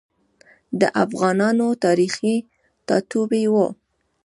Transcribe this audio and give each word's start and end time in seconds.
د 0.79 0.81
افغانانو 1.03 1.67
تاریخي 1.83 2.35
ټاټوبی 2.87 3.43
و. 3.53 3.55